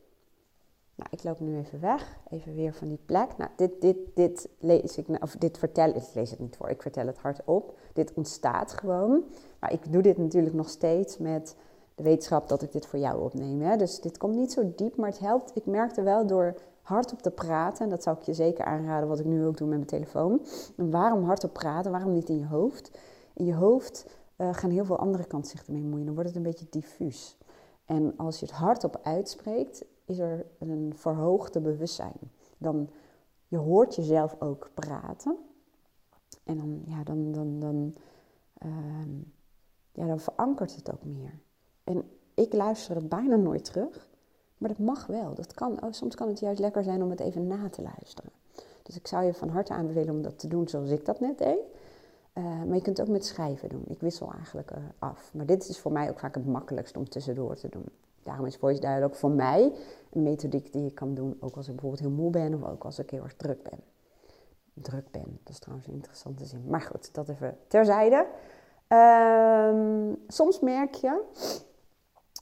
Nou, 1.03 1.15
ik 1.15 1.23
loop 1.23 1.39
nu 1.39 1.57
even 1.57 1.79
weg, 1.79 2.17
even 2.29 2.55
weer 2.55 2.73
van 2.73 2.87
die 2.87 2.99
plek. 3.05 3.37
Nou, 3.37 3.49
dit, 3.55 3.81
dit, 3.81 3.97
dit 4.13 4.49
lees 4.59 4.97
ik, 4.97 5.07
of 5.23 5.35
dit 5.35 5.57
vertel 5.57 5.89
ik, 5.89 6.03
lees 6.13 6.29
het 6.29 6.39
niet 6.39 6.55
voor, 6.55 6.69
ik 6.69 6.81
vertel 6.81 7.07
het 7.07 7.17
hardop. 7.17 7.77
Dit 7.93 8.13
ontstaat 8.13 8.73
gewoon. 8.73 9.23
Maar 9.59 9.71
ik 9.73 9.91
doe 9.91 10.01
dit 10.01 10.17
natuurlijk 10.17 10.55
nog 10.55 10.69
steeds 10.69 11.17
met 11.17 11.55
de 11.95 12.03
wetenschap 12.03 12.47
dat 12.47 12.61
ik 12.61 12.71
dit 12.71 12.85
voor 12.85 12.99
jou 12.99 13.23
opneem. 13.23 13.61
Hè? 13.61 13.75
Dus 13.75 13.99
dit 13.99 14.17
komt 14.17 14.35
niet 14.35 14.51
zo 14.51 14.73
diep, 14.75 14.95
maar 14.95 15.09
het 15.09 15.19
helpt. 15.19 15.51
Ik 15.55 15.65
merkte 15.65 16.01
wel 16.01 16.25
door 16.27 16.55
hardop 16.81 17.21
te 17.21 17.31
praten, 17.31 17.83
en 17.83 17.89
dat 17.89 18.03
zou 18.03 18.17
ik 18.17 18.23
je 18.23 18.33
zeker 18.33 18.65
aanraden, 18.65 19.07
wat 19.07 19.19
ik 19.19 19.25
nu 19.25 19.45
ook 19.45 19.57
doe 19.57 19.67
met 19.67 19.77
mijn 19.77 19.89
telefoon. 19.89 20.41
En 20.77 20.91
waarom 20.91 21.23
hardop 21.23 21.53
praten, 21.53 21.91
waarom 21.91 22.13
niet 22.13 22.29
in 22.29 22.37
je 22.37 22.45
hoofd? 22.45 22.91
In 23.33 23.45
je 23.45 23.55
hoofd 23.55 24.05
uh, 24.37 24.53
gaan 24.53 24.69
heel 24.69 24.85
veel 24.85 24.97
andere 24.97 25.25
kanten 25.25 25.51
zich 25.51 25.67
ermee 25.67 25.83
moeien. 25.83 26.05
Dan 26.05 26.13
wordt 26.13 26.29
het 26.29 26.37
een 26.37 26.45
beetje 26.45 26.67
diffuus. 26.69 27.37
En 27.85 28.17
als 28.17 28.39
je 28.39 28.45
het 28.45 28.55
hardop 28.55 28.99
uitspreekt, 29.03 29.85
is 30.05 30.19
er 30.19 30.45
een 30.59 30.93
verhoogde 30.95 31.61
bewustzijn. 31.61 32.19
Dan, 32.57 32.89
je 33.47 33.57
hoort 33.57 33.95
jezelf 33.95 34.35
ook 34.39 34.69
praten. 34.73 35.37
En 36.43 36.57
dan, 36.57 36.81
ja, 36.85 37.03
dan, 37.03 37.31
dan, 37.31 37.59
dan, 37.59 37.95
uh, 38.65 39.05
ja, 39.91 40.07
dan 40.07 40.19
verankert 40.19 40.75
het 40.75 40.91
ook 40.93 41.03
meer. 41.03 41.39
En 41.83 42.03
ik 42.33 42.53
luister 42.53 42.95
het 42.95 43.09
bijna 43.09 43.35
nooit 43.35 43.65
terug. 43.65 44.11
Maar 44.57 44.69
dat 44.69 44.85
mag 44.85 45.05
wel. 45.05 45.33
Dat 45.33 45.53
kan, 45.53 45.83
oh, 45.83 45.91
soms 45.91 46.15
kan 46.15 46.27
het 46.27 46.39
juist 46.39 46.59
lekker 46.59 46.83
zijn 46.83 47.03
om 47.03 47.09
het 47.09 47.19
even 47.19 47.47
na 47.47 47.69
te 47.69 47.81
luisteren. 47.81 48.31
Dus 48.83 48.95
ik 48.95 49.07
zou 49.07 49.23
je 49.23 49.33
van 49.33 49.49
harte 49.49 49.73
aanbevelen 49.73 50.15
om 50.15 50.21
dat 50.21 50.39
te 50.39 50.47
doen 50.47 50.67
zoals 50.67 50.89
ik 50.89 51.05
dat 51.05 51.19
net 51.19 51.37
deed. 51.37 51.59
Uh, 52.33 52.43
maar 52.43 52.75
je 52.75 52.81
kunt 52.81 52.97
het 52.97 53.07
ook 53.07 53.13
met 53.13 53.25
schrijven 53.25 53.69
doen. 53.69 53.83
Ik 53.87 53.99
wissel 53.99 54.31
eigenlijk 54.33 54.71
uh, 54.71 54.77
af. 54.99 55.33
Maar 55.33 55.45
dit 55.45 55.69
is 55.69 55.79
voor 55.79 55.91
mij 55.91 56.09
ook 56.09 56.19
vaak 56.19 56.35
het 56.35 56.45
makkelijkst 56.45 56.97
om 56.97 57.09
tussendoor 57.09 57.55
te 57.55 57.69
doen. 57.69 57.85
Daarom 58.23 58.45
is 58.45 58.57
Voice 58.57 58.79
Dialogue 58.79 59.15
voor 59.15 59.31
mij 59.31 59.73
een 60.11 60.23
methodiek 60.23 60.71
die 60.73 60.85
ik 60.85 60.95
kan 60.95 61.13
doen. 61.13 61.37
Ook 61.39 61.55
als 61.55 61.67
ik 61.67 61.73
bijvoorbeeld 61.73 62.01
heel 62.01 62.23
moe 62.23 62.29
ben 62.29 62.53
of 62.53 62.63
ook 62.63 62.83
als 62.83 62.99
ik 62.99 63.09
heel 63.09 63.23
erg 63.23 63.35
druk 63.35 63.63
ben. 63.63 63.79
Druk 64.73 65.11
ben, 65.11 65.39
dat 65.43 65.53
is 65.53 65.59
trouwens 65.59 65.87
een 65.87 65.93
interessante 65.93 66.45
zin. 66.45 66.63
Maar 66.67 66.81
goed, 66.81 67.13
dat 67.13 67.29
even 67.29 67.57
terzijde. 67.67 68.27
Uh, 68.89 70.13
soms 70.27 70.59
merk 70.59 70.93
je 70.93 71.21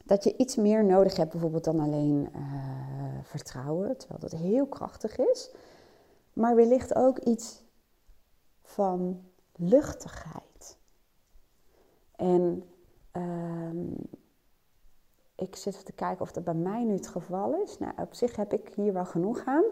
dat 0.06 0.24
je 0.24 0.38
iets 0.38 0.56
meer 0.56 0.86
nodig 0.86 1.16
hebt, 1.16 1.32
bijvoorbeeld 1.32 1.64
dan 1.64 1.80
alleen 1.80 2.30
uh, 2.36 2.42
vertrouwen, 3.24 3.98
terwijl 3.98 4.20
dat 4.20 4.32
heel 4.32 4.66
krachtig 4.66 5.18
is. 5.18 5.52
Maar 6.34 6.56
wellicht 6.56 6.96
ook 6.96 7.20
iets 7.20 7.64
van 8.62 9.22
luchtigheid. 9.56 10.78
En 12.16 12.64
uh, 13.18 13.92
ik 15.36 15.56
zit 15.56 15.86
te 15.86 15.92
kijken 15.92 16.22
of 16.22 16.32
dat 16.32 16.44
bij 16.44 16.54
mij 16.54 16.84
nu 16.84 16.94
het 16.94 17.08
geval 17.08 17.62
is. 17.64 17.78
Nou, 17.80 17.94
op 17.98 18.14
zich 18.14 18.36
heb 18.36 18.54
ik 18.54 18.72
hier 18.76 18.94
wel 18.94 19.06
genoeg 19.06 19.46
aan. 19.46 19.64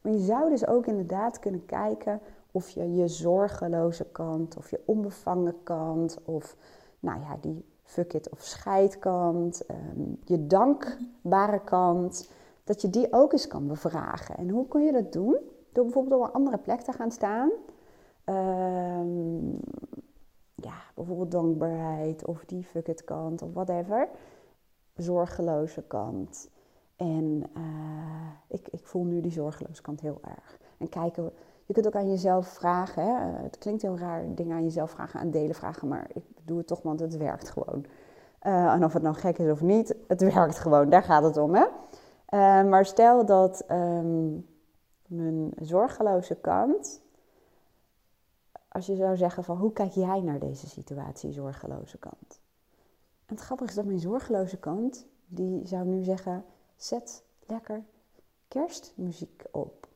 Maar 0.00 0.12
je 0.12 0.24
zou 0.24 0.50
dus 0.50 0.66
ook 0.66 0.86
inderdaad 0.86 1.38
kunnen 1.38 1.64
kijken 1.64 2.20
of 2.50 2.70
je 2.70 2.94
je 2.94 3.08
zorgeloze 3.08 4.04
kant, 4.04 4.56
of 4.56 4.70
je 4.70 4.82
onbevangen 4.84 5.62
kant, 5.62 6.18
of 6.24 6.56
nou 7.00 7.20
ja, 7.20 7.36
die 7.40 7.64
fuck 7.82 8.12
it 8.12 8.30
of 8.30 8.40
scheidkant, 8.40 9.62
um, 9.70 10.18
je 10.24 10.46
dankbare 10.46 11.60
kant, 11.64 12.30
dat 12.64 12.82
je 12.82 12.90
die 12.90 13.12
ook 13.12 13.32
eens 13.32 13.46
kan 13.46 13.66
bevragen. 13.66 14.36
En 14.36 14.48
hoe 14.48 14.68
kun 14.68 14.84
je 14.84 14.92
dat 14.92 15.12
doen? 15.12 15.36
Door 15.72 15.84
bijvoorbeeld 15.84 16.20
op 16.20 16.26
een 16.26 16.32
andere 16.32 16.58
plek 16.58 16.80
te 16.80 16.92
gaan 16.92 17.10
staan. 17.10 17.50
Um, 18.28 19.60
ja, 20.54 20.74
bijvoorbeeld 20.94 21.30
dankbaarheid 21.30 22.24
of 22.24 22.44
die 22.44 22.64
fuck 22.64 22.88
it 22.88 23.04
kant 23.04 23.42
of 23.42 23.52
whatever. 23.52 24.08
Zorgeloze 24.94 25.82
kant. 25.82 26.50
En 26.96 27.42
uh, 27.56 28.30
ik, 28.48 28.68
ik 28.68 28.86
voel 28.86 29.04
nu 29.04 29.20
die 29.20 29.32
zorgeloze 29.32 29.82
kant 29.82 30.00
heel 30.00 30.18
erg. 30.22 30.58
En 30.78 30.88
kijken, 30.88 31.32
je 31.66 31.72
kunt 31.72 31.86
ook 31.86 31.94
aan 31.94 32.10
jezelf 32.10 32.46
vragen. 32.46 33.02
Hè? 33.02 33.42
Het 33.42 33.58
klinkt 33.58 33.82
heel 33.82 33.98
raar, 33.98 34.34
dingen 34.34 34.56
aan 34.56 34.64
jezelf 34.64 34.90
vragen, 34.90 35.20
aan 35.20 35.30
delen 35.30 35.54
vragen, 35.54 35.88
maar 35.88 36.10
ik 36.12 36.24
doe 36.44 36.58
het 36.58 36.66
toch, 36.66 36.82
want 36.82 37.00
het 37.00 37.16
werkt 37.16 37.50
gewoon. 37.50 37.84
Uh, 38.42 38.72
en 38.72 38.84
of 38.84 38.92
het 38.92 39.02
nou 39.02 39.14
gek 39.14 39.38
is 39.38 39.50
of 39.50 39.60
niet, 39.60 39.94
het 40.08 40.22
werkt 40.34 40.58
gewoon, 40.58 40.90
daar 40.90 41.02
gaat 41.02 41.22
het 41.22 41.36
om. 41.36 41.54
Hè? 41.54 41.64
Maar 42.64 42.86
stel 42.86 43.24
dat 43.24 43.64
um, 43.70 44.46
mijn 45.06 45.52
zorgeloze 45.60 46.34
kant, 46.34 47.02
als 48.76 48.86
je 48.86 48.96
zou 48.96 49.16
zeggen 49.16 49.44
van 49.44 49.56
hoe 49.56 49.72
kijk 49.72 49.92
jij 49.92 50.20
naar 50.20 50.38
deze 50.38 50.68
situatie, 50.68 51.32
zorgeloze 51.32 51.98
kant? 51.98 52.40
En 53.26 53.34
het 53.34 53.40
grappige 53.40 53.68
is 53.68 53.76
dat 53.76 53.84
mijn 53.84 53.98
zorgeloze 53.98 54.56
kant, 54.56 55.06
die 55.26 55.66
zou 55.66 55.86
nu 55.86 56.02
zeggen, 56.02 56.44
zet 56.76 57.22
lekker 57.46 57.84
kerstmuziek 58.48 59.44
op. 59.50 59.88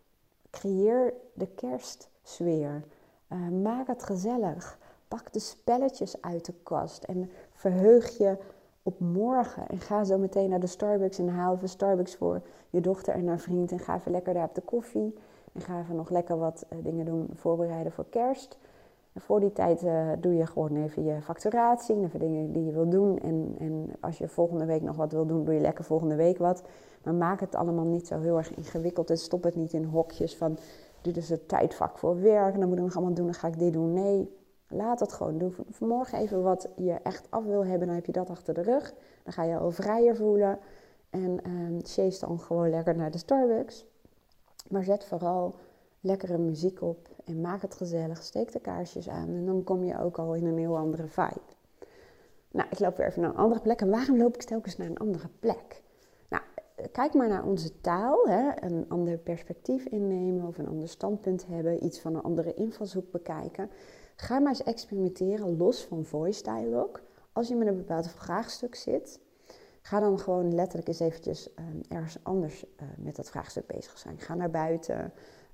Creëer 0.50 1.14
de 1.32 1.46
kerstsfeer. 1.46 2.84
Uh, 3.28 3.48
maak 3.48 3.86
het 3.86 4.02
gezellig. 4.02 4.78
Pak 5.08 5.32
de 5.32 5.38
spelletjes 5.38 6.22
uit 6.22 6.44
de 6.44 6.54
kast 6.62 7.04
en 7.04 7.30
verheug 7.52 8.18
je 8.18 8.36
op 8.82 9.00
morgen. 9.00 9.68
En 9.68 9.80
ga 9.80 10.04
zo 10.04 10.18
meteen 10.18 10.50
naar 10.50 10.60
de 10.60 10.66
Starbucks 10.66 11.18
en 11.18 11.28
haal 11.28 11.54
even 11.54 11.68
Starbucks 11.68 12.16
voor 12.16 12.42
je 12.70 12.80
dochter 12.80 13.14
en 13.14 13.26
haar 13.26 13.40
vriend. 13.40 13.72
En 13.72 13.78
ga 13.78 13.96
even 13.96 14.12
lekker 14.12 14.34
daar 14.34 14.48
op 14.48 14.54
de 14.54 14.60
koffie. 14.60 15.14
En 15.52 15.60
ga 15.60 15.80
even 15.80 15.96
nog 15.96 16.10
lekker 16.10 16.38
wat 16.38 16.66
uh, 16.72 16.84
dingen 16.84 17.04
doen, 17.04 17.28
voorbereiden 17.34 17.92
voor 17.92 18.06
kerst. 18.10 18.58
En 19.12 19.20
voor 19.20 19.40
die 19.40 19.52
tijd 19.52 19.82
uh, 19.82 20.12
doe 20.20 20.34
je 20.34 20.46
gewoon 20.46 20.76
even 20.76 21.04
je 21.04 21.22
facturatie, 21.22 22.02
even 22.04 22.18
dingen 22.18 22.52
die 22.52 22.64
je 22.64 22.72
wil 22.72 22.88
doen. 22.88 23.18
En, 23.18 23.54
en 23.58 23.90
als 24.00 24.18
je 24.18 24.28
volgende 24.28 24.64
week 24.64 24.82
nog 24.82 24.96
wat 24.96 25.12
wil 25.12 25.26
doen, 25.26 25.44
doe 25.44 25.54
je 25.54 25.60
lekker 25.60 25.84
volgende 25.84 26.14
week 26.14 26.38
wat. 26.38 26.62
Maar 27.04 27.14
maak 27.14 27.40
het 27.40 27.54
allemaal 27.54 27.84
niet 27.84 28.06
zo 28.06 28.20
heel 28.20 28.36
erg 28.36 28.54
ingewikkeld 28.54 29.10
en 29.10 29.18
stop 29.18 29.42
het 29.42 29.54
niet 29.54 29.72
in 29.72 29.84
hokjes 29.84 30.36
van 30.36 30.58
dit 31.00 31.16
is 31.16 31.28
het 31.28 31.48
tijdvak 31.48 31.98
voor 31.98 32.20
werk 32.20 32.54
en 32.54 32.60
dan 32.60 32.68
moet 32.68 32.78
ik 32.78 32.84
nog 32.84 32.96
allemaal 32.96 33.14
doen, 33.14 33.24
dan 33.24 33.34
ga 33.34 33.48
ik 33.48 33.58
dit 33.58 33.72
doen. 33.72 33.92
Nee, 33.92 34.36
laat 34.68 35.00
het 35.00 35.12
gewoon. 35.12 35.38
Doe 35.38 35.52
vanmorgen 35.70 36.18
even 36.18 36.42
wat 36.42 36.68
je 36.76 36.92
echt 36.92 37.26
af 37.30 37.44
wil 37.44 37.64
hebben, 37.64 37.86
dan 37.86 37.96
heb 37.96 38.06
je 38.06 38.12
dat 38.12 38.30
achter 38.30 38.54
de 38.54 38.62
rug. 38.62 38.94
Dan 39.22 39.32
ga 39.32 39.42
je 39.42 39.56
al 39.56 39.70
vrijer 39.70 40.16
voelen 40.16 40.58
en 41.10 41.38
um, 41.46 41.80
dan 42.20 42.40
gewoon 42.40 42.70
lekker 42.70 42.96
naar 42.96 43.10
de 43.10 43.18
Starbucks. 43.18 43.84
Maar 44.68 44.84
zet 44.84 45.04
vooral 45.04 45.54
lekkere 46.00 46.38
muziek 46.38 46.82
op 46.82 47.08
en 47.30 47.40
maak 47.40 47.62
het 47.62 47.74
gezellig. 47.74 48.22
Steek 48.22 48.52
de 48.52 48.60
kaarsjes 48.60 49.08
aan 49.08 49.28
en 49.28 49.46
dan 49.46 49.64
kom 49.64 49.84
je 49.84 50.00
ook 50.00 50.18
al 50.18 50.34
in 50.34 50.46
een 50.46 50.58
heel 50.58 50.76
andere 50.76 51.06
vibe. 51.06 51.40
Nou, 52.50 52.68
ik 52.70 52.78
loop 52.78 52.96
weer 52.96 53.06
even 53.06 53.20
naar 53.20 53.30
een 53.30 53.36
andere 53.36 53.60
plek. 53.60 53.80
En 53.80 53.90
waarom 53.90 54.16
loop 54.16 54.34
ik 54.34 54.42
telkens 54.42 54.76
naar 54.76 54.86
een 54.86 54.98
andere 54.98 55.28
plek? 55.38 55.82
Nou, 56.28 56.42
kijk 56.92 57.14
maar 57.14 57.28
naar 57.28 57.44
onze 57.44 57.80
taal. 57.80 58.28
Hè? 58.28 58.62
Een 58.62 58.84
ander 58.88 59.18
perspectief 59.18 59.86
innemen 59.86 60.46
of 60.46 60.58
een 60.58 60.68
ander 60.68 60.88
standpunt 60.88 61.46
hebben. 61.46 61.84
Iets 61.84 62.00
van 62.00 62.14
een 62.14 62.22
andere 62.22 62.54
invalshoek 62.54 63.10
bekijken. 63.10 63.70
Ga 64.16 64.38
maar 64.38 64.48
eens 64.48 64.62
experimenteren 64.62 65.56
los 65.56 65.84
van 65.84 66.04
voice 66.04 66.42
dialogue. 66.42 67.02
Als 67.32 67.48
je 67.48 67.54
met 67.54 67.68
een 67.68 67.76
bepaald 67.76 68.10
vraagstuk 68.10 68.74
zit, 68.74 69.20
ga 69.82 70.00
dan 70.00 70.18
gewoon 70.18 70.54
letterlijk 70.54 70.88
eens 70.88 71.00
eventjes 71.00 71.48
uh, 71.48 71.64
ergens 71.96 72.18
anders 72.22 72.64
uh, 72.64 72.88
met 72.98 73.16
dat 73.16 73.30
vraagstuk 73.30 73.66
bezig 73.66 73.98
zijn. 73.98 74.18
Ga 74.18 74.34
naar 74.34 74.50
buiten, 74.50 75.12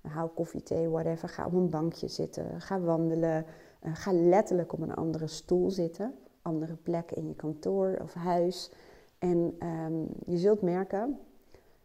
haal 0.09 0.29
koffie, 0.29 0.63
thee, 0.63 0.89
whatever. 0.89 1.29
Ga 1.29 1.47
op 1.47 1.53
een 1.53 1.71
bankje 1.71 2.09
zitten, 2.09 2.61
ga 2.61 2.81
wandelen. 2.81 3.45
Uh, 3.83 3.95
ga 3.95 4.13
letterlijk 4.13 4.73
op 4.73 4.81
een 4.81 4.95
andere 4.95 5.27
stoel 5.27 5.71
zitten. 5.71 6.15
Andere 6.43 6.77
plek 6.77 7.11
in 7.11 7.29
je 7.29 7.35
kantoor 7.35 7.99
of 8.03 8.15
huis. 8.15 8.71
En 9.19 9.57
um, 9.63 10.09
je 10.25 10.39
zult 10.39 10.63
merken 10.63 11.19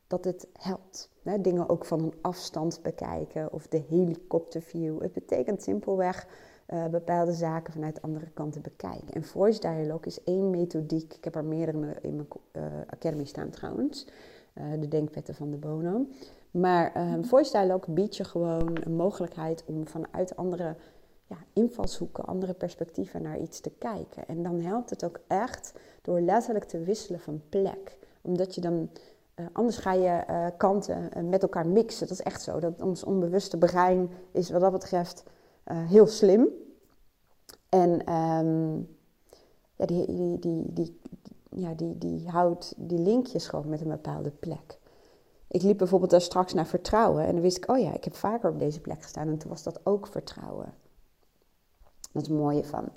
dat 0.07 0.23
het 0.23 0.47
helpt. 0.53 1.09
Hè? 1.23 1.41
Dingen 1.41 1.69
ook 1.69 1.85
van 1.85 1.99
een 1.99 2.13
afstand 2.21 2.79
bekijken 2.81 3.53
of 3.53 3.67
de 3.67 3.83
helikopterview. 3.89 5.01
Het 5.01 5.13
betekent 5.13 5.61
simpelweg 5.61 6.27
uh, 6.67 6.87
bepaalde 6.87 7.33
zaken 7.33 7.73
vanuit 7.73 8.01
andere 8.01 8.29
kanten 8.33 8.61
bekijken. 8.61 9.13
En 9.13 9.23
voice 9.23 9.59
dialogue 9.59 10.05
is 10.05 10.23
één 10.23 10.49
methodiek. 10.49 11.13
Ik 11.13 11.23
heb 11.23 11.35
er 11.35 11.45
meerdere 11.45 11.95
in 12.01 12.15
mijn 12.15 12.27
uh, 12.53 12.63
academy 12.87 13.25
staan 13.25 13.49
trouwens. 13.49 14.07
De 14.79 14.87
denkwetten 14.87 15.35
van 15.35 15.51
de 15.51 15.57
Bono. 15.57 16.05
Maar 16.51 17.13
um, 17.13 17.25
voice 17.25 17.51
dialogue 17.51 17.93
biedt 17.93 18.17
je 18.17 18.23
gewoon 18.23 18.77
een 18.83 18.95
mogelijkheid 18.95 19.63
om 19.65 19.87
vanuit 19.87 20.35
andere 20.35 20.75
ja, 21.27 21.37
invalshoeken, 21.53 22.25
andere 22.25 22.53
perspectieven 22.53 23.21
naar 23.21 23.39
iets 23.39 23.59
te 23.59 23.69
kijken. 23.69 24.27
En 24.27 24.43
dan 24.43 24.59
helpt 24.59 24.89
het 24.89 25.03
ook 25.03 25.19
echt 25.27 25.73
door 26.01 26.21
letterlijk 26.21 26.65
te 26.65 26.79
wisselen 26.79 27.19
van 27.19 27.41
plek. 27.49 27.97
Omdat 28.21 28.55
je 28.55 28.61
dan, 28.61 28.89
uh, 29.35 29.45
anders 29.51 29.77
ga 29.77 29.93
je 29.93 30.23
uh, 30.29 30.47
kanten 30.57 31.09
uh, 31.17 31.23
met 31.23 31.41
elkaar 31.41 31.67
mixen. 31.67 32.07
Dat 32.07 32.17
is 32.17 32.23
echt 32.23 32.41
zo. 32.41 32.59
Dat 32.59 32.81
ons 32.81 33.03
onbewuste 33.03 33.57
brein 33.57 34.09
is 34.31 34.49
wat 34.49 34.61
dat 34.61 34.71
betreft 34.71 35.23
heel 35.63 36.07
slim. 36.07 36.47
En 37.69 38.13
um, 38.13 38.87
ja, 39.75 39.85
die, 39.85 40.39
die, 40.39 40.73
die, 40.73 40.99
ja, 41.49 41.73
die, 41.73 41.97
die 41.97 42.29
houdt 42.29 42.73
die 42.77 42.99
linkjes 42.99 43.47
gewoon 43.47 43.69
met 43.69 43.81
een 43.81 43.87
bepaalde 43.87 44.31
plek. 44.31 44.79
Ik 45.51 45.61
liep 45.61 45.77
bijvoorbeeld 45.77 46.11
daar 46.11 46.21
straks 46.21 46.53
naar 46.53 46.67
vertrouwen 46.67 47.25
en 47.25 47.31
dan 47.31 47.41
wist 47.41 47.57
ik, 47.57 47.69
oh 47.69 47.79
ja, 47.79 47.93
ik 47.93 48.03
heb 48.03 48.15
vaker 48.15 48.49
op 48.49 48.59
deze 48.59 48.81
plek 48.81 49.01
gestaan 49.01 49.27
en 49.27 49.37
toen 49.37 49.49
was 49.49 49.63
dat 49.63 49.79
ook 49.83 50.07
vertrouwen. 50.07 50.73
Dat 52.11 52.21
is 52.21 52.27
het 52.27 52.37
mooie 52.37 52.63
van, 52.63 52.89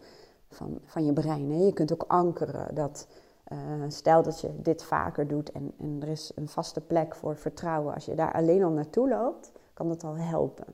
van, 0.49 0.79
van 0.85 1.05
je 1.05 1.13
brein. 1.13 1.51
Hè? 1.51 1.65
Je 1.65 1.73
kunt 1.73 1.93
ook 1.93 2.05
ankeren 2.09 2.75
dat, 2.75 3.07
uh, 3.53 3.59
stel 3.89 4.23
dat 4.23 4.41
je 4.41 4.61
dit 4.61 4.83
vaker 4.83 5.29
doet 5.29 5.53
en, 5.53 5.73
en 5.79 5.99
er 6.03 6.09
is 6.09 6.33
een 6.35 6.49
vaste 6.49 6.81
plek 6.81 7.15
voor 7.15 7.37
vertrouwen. 7.37 7.95
Als 7.95 8.05
je 8.05 8.15
daar 8.15 8.33
alleen 8.33 8.65
al 8.65 8.71
naartoe 8.71 9.09
loopt, 9.09 9.53
kan 9.73 9.89
dat 9.89 10.05
al 10.05 10.17
helpen. 10.17 10.67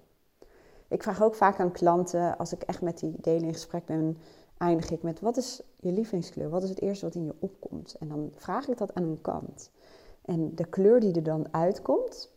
Ik 0.89 1.03
vraag 1.03 1.23
ook 1.23 1.35
vaak 1.35 1.61
aan 1.61 1.73
klanten, 1.73 2.39
als 2.39 2.53
ik 2.53 2.63
echt 2.63 2.83
met 2.83 2.99
die 2.99 3.15
delen 3.21 3.47
in 3.47 3.53
gesprek 3.53 3.87
ben, 3.87 4.19
eindig 4.59 4.91
ik 4.91 5.03
met 5.03 5.21
wat 5.21 5.37
is 5.37 5.63
je 5.77 5.93
lievelingskleur? 5.93 6.51
Wat 6.51 6.63
is 6.63 6.69
het 6.69 6.81
eerste 6.81 7.05
wat 7.05 7.15
in 7.15 7.25
je 7.25 7.35
opkomt? 7.39 7.97
En 7.99 8.09
dan 8.09 8.31
vraag 8.35 8.69
ik 8.69 8.79
dat 8.79 8.95
aan 8.95 9.03
een 9.03 9.21
kant. 9.21 9.71
En 10.31 10.55
de 10.55 10.65
kleur 10.65 11.01
die 11.01 11.15
er 11.15 11.23
dan 11.23 11.47
uitkomt, 11.51 12.33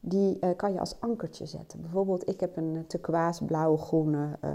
die 0.00 0.36
uh, 0.40 0.50
kan 0.56 0.72
je 0.72 0.80
als 0.80 1.00
ankertje 1.00 1.46
zetten. 1.46 1.80
Bijvoorbeeld, 1.80 2.28
ik 2.28 2.40
heb 2.40 2.56
een 2.56 2.84
turquoise 2.86 3.44
blauw-groene 3.44 4.38
uh, 4.44 4.52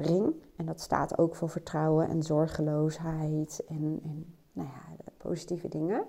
ring. 0.00 0.34
En 0.56 0.66
dat 0.66 0.80
staat 0.80 1.18
ook 1.18 1.36
voor 1.36 1.48
vertrouwen 1.48 2.08
en 2.08 2.22
zorgeloosheid 2.22 3.64
en, 3.68 4.00
en 4.02 4.34
nou 4.52 4.68
ja, 4.68 5.12
positieve 5.16 5.68
dingen. 5.68 6.04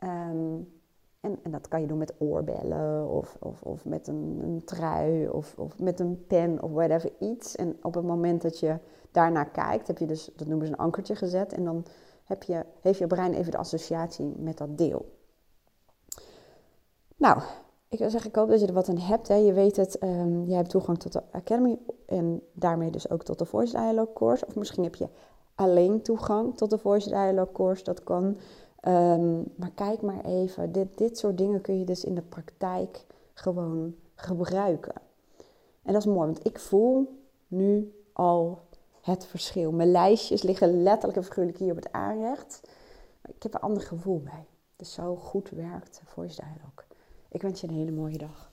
Um, 0.00 0.68
en, 1.20 1.38
en, 1.42 1.50
dat 1.50 1.68
kan 1.68 1.80
je 1.80 1.86
doen 1.86 1.98
met 1.98 2.14
oorbellen 2.18 3.08
of, 3.08 3.36
of, 3.40 3.62
of 3.62 3.84
met 3.84 4.08
een, 4.08 4.40
een 4.42 4.64
trui 4.64 5.28
of, 5.28 5.58
of, 5.58 5.78
met 5.78 6.00
een 6.00 6.24
pen 6.26 6.62
of 6.62 6.70
whatever 6.70 7.12
iets. 7.18 7.56
En 7.56 7.76
op 7.82 7.94
het 7.94 8.04
moment 8.04 8.42
dat 8.42 8.58
je 8.58 8.78
daarnaar 9.10 9.50
kijkt, 9.50 9.86
heb 9.86 9.98
je 9.98 10.06
dus, 10.06 10.30
dat 10.36 10.46
noemen 10.46 10.66
ze 10.66 10.72
een 10.72 10.78
ankertje 10.78 11.14
gezet. 11.16 11.52
En 11.52 11.64
dan 11.64 11.84
heb 12.32 12.42
je, 12.42 12.64
heeft 12.80 12.98
je 12.98 13.06
brein 13.06 13.34
even 13.34 13.50
de 13.50 13.58
associatie 13.58 14.32
met 14.36 14.58
dat 14.58 14.78
deel. 14.78 15.12
Nou, 17.16 17.42
ik 17.88 17.98
wil 17.98 18.10
zeggen, 18.10 18.30
ik 18.30 18.36
hoop 18.36 18.48
dat 18.48 18.60
je 18.60 18.66
er 18.66 18.72
wat 18.72 18.88
aan 18.88 18.98
hebt. 18.98 19.28
Hè. 19.28 19.34
Je 19.34 19.52
weet 19.52 19.76
het, 19.76 20.02
um, 20.02 20.44
jij 20.44 20.56
hebt 20.56 20.70
toegang 20.70 20.98
tot 20.98 21.12
de 21.12 21.22
Academy 21.32 21.78
en 22.06 22.42
daarmee 22.52 22.90
dus 22.90 23.10
ook 23.10 23.24
tot 23.24 23.38
de 23.38 23.44
Voice 23.44 23.76
Dialogue 23.76 24.12
course. 24.12 24.46
Of 24.46 24.56
misschien 24.56 24.82
heb 24.82 24.94
je 24.94 25.08
alleen 25.54 26.02
toegang 26.02 26.56
tot 26.56 26.70
de 26.70 26.78
Voice 26.78 27.08
Dialogue 27.08 27.52
course, 27.52 27.84
dat 27.84 28.04
kan. 28.04 28.24
Um, 28.88 29.44
maar 29.56 29.70
kijk 29.74 30.02
maar 30.02 30.24
even, 30.24 30.72
dit, 30.72 30.98
dit 30.98 31.18
soort 31.18 31.38
dingen 31.38 31.60
kun 31.60 31.78
je 31.78 31.84
dus 31.84 32.04
in 32.04 32.14
de 32.14 32.22
praktijk 32.22 33.06
gewoon 33.34 33.94
gebruiken. 34.14 34.94
En 35.82 35.92
dat 35.92 36.06
is 36.06 36.12
mooi, 36.12 36.26
want 36.26 36.46
ik 36.46 36.58
voel 36.58 37.18
nu 37.48 37.94
al 38.12 38.60
het 39.02 39.26
verschil. 39.26 39.72
Mijn 39.72 39.90
lijstjes 39.90 40.42
liggen 40.42 40.82
letterlijk 40.82 41.16
en 41.18 41.24
figuurlijk 41.24 41.58
hier 41.58 41.70
op 41.70 41.76
het 41.76 41.92
aanrecht. 41.92 42.60
Maar 43.22 43.32
ik 43.34 43.42
heb 43.42 43.54
een 43.54 43.60
ander 43.60 43.82
gevoel 43.82 44.20
bij. 44.20 44.46
Dus 44.76 44.92
zo 44.92 45.16
goed 45.16 45.50
werkt 45.50 46.02
Voice 46.04 46.40
Dialogue. 46.40 46.84
Ik 47.28 47.42
wens 47.42 47.60
je 47.60 47.68
een 47.68 47.74
hele 47.74 47.90
mooie 47.90 48.18
dag. 48.18 48.51